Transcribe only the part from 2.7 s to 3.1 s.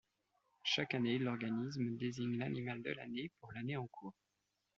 de